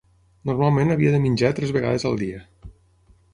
[0.49, 2.41] Normalment havia de menjar tres vegades al dia.